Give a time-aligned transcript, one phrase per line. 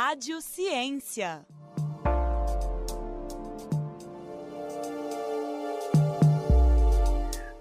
[0.00, 1.40] Rádio Ciência.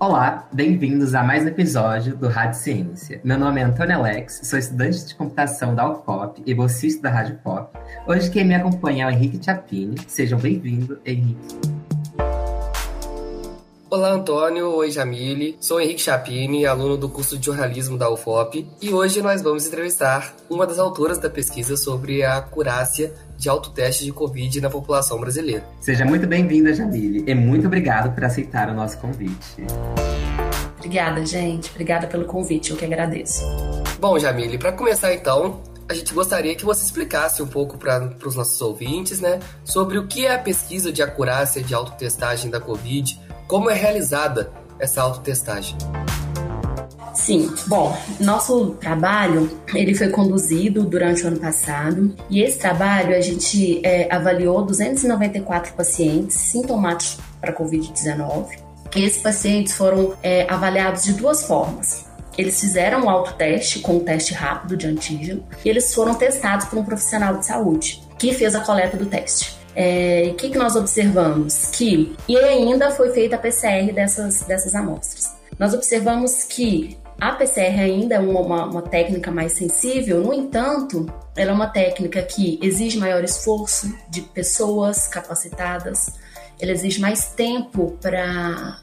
[0.00, 3.20] Olá, bem-vindos a mais um episódio do Rádio Ciência.
[3.22, 7.38] Meu nome é Antônio Alex, sou estudante de computação da UFOP e bolsista da Rádio
[7.38, 7.78] Pop.
[8.04, 9.94] Hoje quem me acompanha é o Henrique Chapini.
[10.08, 11.73] Sejam bem-vindos, Henrique.
[13.94, 14.74] Olá, Antônio.
[14.74, 15.56] Oi, Jamile.
[15.60, 20.34] Sou Henrique Chapini, aluno do curso de jornalismo da UFOP, e hoje nós vamos entrevistar
[20.50, 25.64] uma das autoras da pesquisa sobre a acurácia de autoteste de Covid na população brasileira.
[25.80, 29.64] Seja muito bem-vinda, Jamile, e muito obrigado por aceitar o nosso convite.
[30.76, 31.70] Obrigada, gente.
[31.70, 33.44] Obrigada pelo convite, eu que agradeço.
[34.00, 38.34] Bom, Jamile, para começar então, a gente gostaria que você explicasse um pouco para os
[38.34, 43.22] nossos ouvintes, né, sobre o que é a pesquisa de acurácia de autotestagem da Covid
[43.46, 45.76] como é realizada essa autotestagem?
[47.14, 53.20] Sim, bom, nosso trabalho ele foi conduzido durante o ano passado e esse trabalho a
[53.20, 58.58] gente é, avaliou 294 pacientes sintomáticos para Covid-19.
[58.96, 62.04] Esses pacientes foram é, avaliados de duas formas.
[62.36, 66.78] Eles fizeram um autoteste com um teste rápido de antígeno e eles foram testados por
[66.78, 69.56] um profissional de saúde que fez a coleta do teste.
[69.74, 71.66] É, o que, que nós observamos?
[71.72, 75.34] Que, e ainda foi feita a PCR dessas, dessas amostras.
[75.58, 81.06] Nós observamos que a PCR ainda é uma, uma, uma, técnica mais sensível, no entanto,
[81.36, 86.14] ela é uma técnica que exige maior esforço de pessoas capacitadas,
[86.60, 88.78] ele exige mais tempo para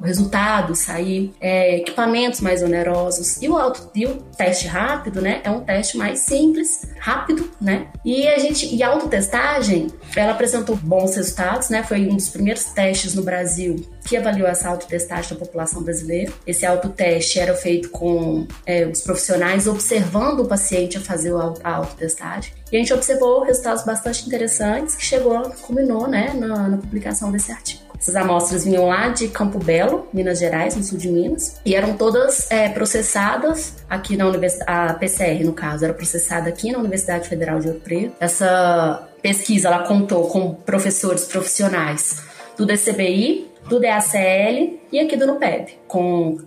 [0.00, 3.40] o resultado sair, é, equipamentos mais onerosos.
[3.42, 7.88] E o, auto, e o teste rápido, né, é um teste mais simples, rápido, né?
[8.04, 11.82] E a gente, e a autotestagem, ela apresentou bons resultados, né?
[11.82, 16.32] Foi um dos primeiros testes no Brasil que avaliou essa autotestagem da população brasileira.
[16.46, 21.32] Esse autoteste era feito com é, os profissionais observando o paciente a fazer
[21.64, 22.52] a autotestagem.
[22.70, 27.50] E a gente observou resultados bastante interessantes que chegou, culminou né, na, na publicação desse
[27.50, 27.84] artigo.
[27.98, 31.96] Essas amostras vinham lá de Campo Belo, Minas Gerais, no sul de Minas, e eram
[31.96, 37.28] todas é, processadas aqui na Universidade, a PCR no caso, era processada aqui na Universidade
[37.28, 38.14] Federal de Ouro Preto.
[38.20, 42.22] Essa pesquisa ela contou com professores profissionais
[42.58, 46.38] do DCBI, do DACL e aqui do NUPEB, com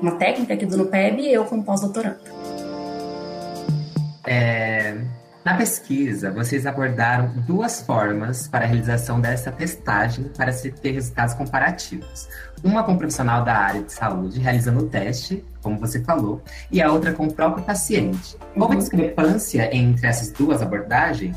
[0.00, 2.20] uma técnica aqui do NUPEB e eu como pós-doutoranda.
[4.26, 4.96] É,
[5.42, 11.34] na pesquisa, vocês abordaram duas formas para a realização dessa testagem para se ter resultados
[11.34, 12.28] comparativos.
[12.62, 16.82] Uma com um profissional da área de saúde realizando o teste, como você falou, e
[16.82, 18.36] a outra com o próprio paciente.
[18.54, 18.80] Houve uhum.
[18.80, 21.34] discrepância entre essas duas abordagens?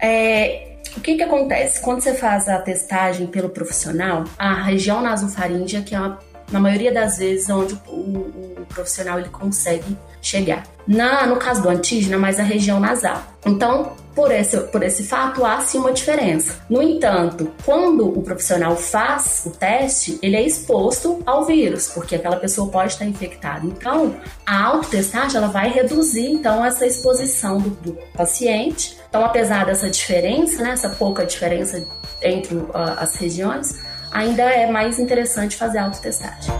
[0.00, 1.80] É, o que, que acontece?
[1.80, 6.18] Quando você faz a testagem pelo profissional, a região nasofaríngea, que é uma,
[6.50, 10.64] na maioria das vezes onde o, o, o profissional ele consegue chegar.
[10.86, 13.22] Na, no caso do antígeno, é mais a região nasal.
[13.44, 16.56] Então, por esse, por esse fato, há sim uma diferença.
[16.70, 22.36] No entanto, quando o profissional faz o teste, ele é exposto ao vírus, porque aquela
[22.36, 23.66] pessoa pode estar infectada.
[23.66, 24.14] Então,
[24.46, 28.96] a autotestagem ela vai reduzir então essa exposição do, do paciente.
[29.08, 31.84] Então, apesar dessa diferença, né, essa pouca diferença
[32.22, 33.80] entre uh, as regiões,
[34.14, 36.54] ainda é mais interessante fazer a autotestagem.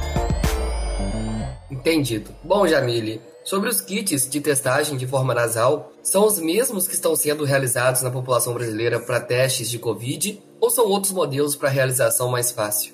[1.70, 2.34] Entendido.
[2.42, 7.14] Bom, Jamile, sobre os kits de testagem de forma nasal, são os mesmos que estão
[7.14, 12.28] sendo realizados na população brasileira para testes de Covid ou são outros modelos para realização
[12.28, 12.92] mais fácil?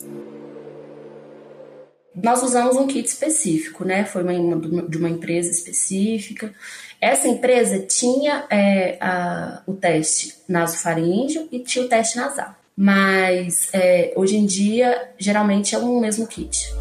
[2.15, 4.05] Nós usamos um kit específico, né?
[4.05, 6.53] Foi uma, de uma empresa específica.
[7.01, 12.55] Essa empresa tinha é, a, o teste nasofaríngeo e tinha o teste nasal.
[12.83, 16.75] Mas é, hoje em dia, geralmente é um mesmo kit.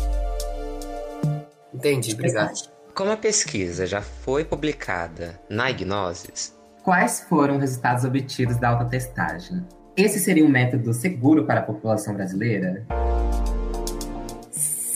[1.74, 2.54] Entendi, obrigado.
[2.96, 6.56] Como a pesquisa já foi publicada na Ignosis,
[6.86, 9.62] quais foram os resultados obtidos da autotestagem?
[9.98, 12.86] Esse seria um método seguro para a população brasileira?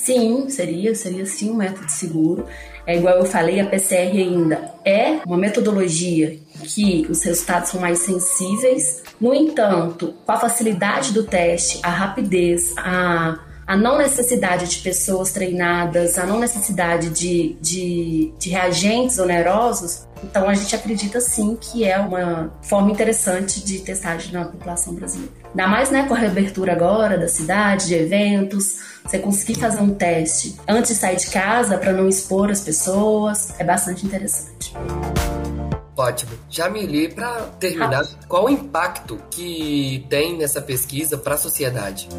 [0.03, 2.46] Sim, seria, seria sim um método seguro.
[2.86, 8.00] É igual eu falei, a PCR ainda é uma metodologia que os resultados são mais
[8.00, 9.02] sensíveis.
[9.20, 15.32] No entanto, com a facilidade do teste, a rapidez, a a não necessidade de pessoas
[15.32, 21.85] treinadas, a não necessidade de, de, de reagentes onerosos, então a gente acredita sim que
[21.85, 25.42] é uma forma interessante de testagem na população brasileira.
[25.53, 29.94] Ainda mais né, com a reabertura agora da cidade, de eventos, você conseguir fazer um
[29.94, 34.73] teste antes de sair de casa para não expor as pessoas, é bastante interessante.
[35.96, 36.32] Ótimo.
[36.50, 38.26] Jamile, para terminar, ah.
[38.28, 42.09] qual o impacto que tem nessa pesquisa para a sociedade?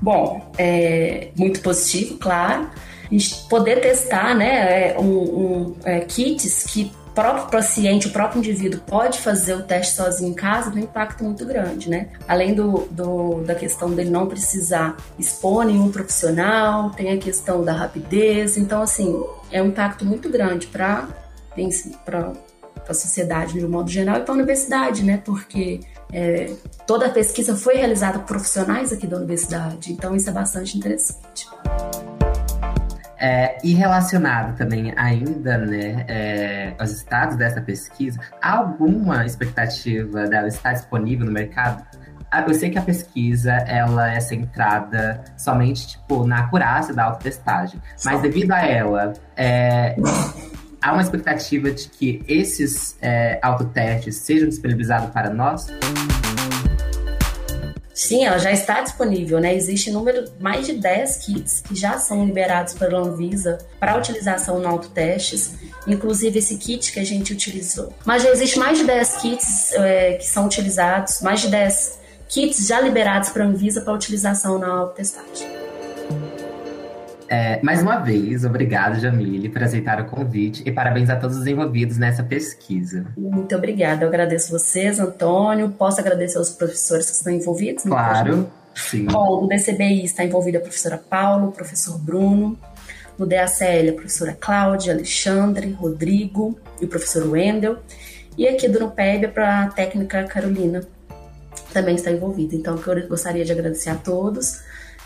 [0.00, 2.68] Bom, é muito positivo, claro.
[3.04, 8.38] A gente poder testar né, é, um, um, é, kits que próprio paciente, o próprio
[8.38, 12.08] indivíduo pode fazer o teste sozinho em casa, tem um impacto muito grande, né?
[12.26, 17.72] Além do, do, da questão dele não precisar expor nenhum profissional, tem a questão da
[17.72, 21.08] rapidez, então, assim, é um impacto muito grande para
[22.88, 25.20] a sociedade de um modo geral e para a universidade, né?
[25.24, 25.80] Porque
[26.12, 26.52] é,
[26.86, 31.46] toda a pesquisa foi realizada por profissionais aqui da universidade, então isso é bastante interessante.
[33.24, 40.48] É, e relacionado também ainda né, é, aos estados dessa pesquisa, há alguma expectativa dela
[40.48, 41.86] estar disponível no mercado?
[42.28, 47.80] Ah, eu sei que a pesquisa ela é centrada somente tipo, na acurácia da autotestagem,
[48.04, 49.94] mas devido a ela, é,
[50.82, 55.68] há uma expectativa de que esses é, autotestes sejam disponibilizados para nós?
[57.94, 59.54] Sim, ela já está disponível, né?
[59.54, 64.68] Existe número mais de 10 kits que já são liberados pela Anvisa para utilização no
[64.68, 65.52] autotestes,
[65.86, 67.92] inclusive esse kit que a gente utilizou.
[68.04, 71.98] Mas já existe mais de 10 kits é, que são utilizados, mais de 10
[72.28, 75.61] kits já liberados para a Anvisa para utilização na autotestagem.
[77.32, 81.46] É, mais uma vez, obrigado, Jamile, por aceitar o convite e parabéns a todos os
[81.46, 83.06] envolvidos nessa pesquisa.
[83.16, 85.70] Muito obrigada, eu agradeço vocês, Antônio.
[85.70, 87.84] Posso agradecer aos professores que estão envolvidos?
[87.84, 89.06] Claro, sim.
[89.06, 92.58] Bom, no DCBI está envolvida a professora Paulo, o professor Bruno.
[93.18, 97.78] No DACL, a professora Cláudia, Alexandre, Rodrigo e o professor Wendel.
[98.36, 100.82] E aqui do NUPEB, para a técnica Carolina,
[101.72, 102.54] também está envolvida.
[102.54, 104.60] Então, eu gostaria de agradecer a todos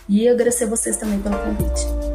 [0.08, 2.05] e agradecer vocês também pelo convite.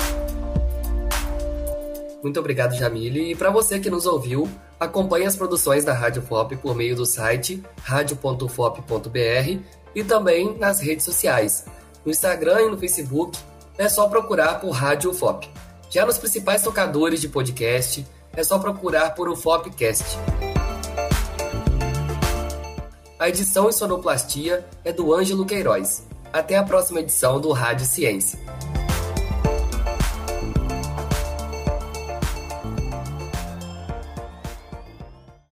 [2.23, 3.31] Muito obrigado, Jamile.
[3.31, 4.47] E para você que nos ouviu,
[4.79, 9.59] acompanhe as produções da Rádio FOP por meio do site radio.fop.br
[9.95, 11.65] e também nas redes sociais.
[12.05, 13.37] No Instagram e no Facebook
[13.77, 15.49] é só procurar por Rádio FOP.
[15.89, 20.17] Já nos principais tocadores de podcast é só procurar por o FOPcast.
[23.19, 26.07] A edição e sonoplastia é do Ângelo Queiroz.
[26.31, 28.39] Até a próxima edição do Rádio Ciência.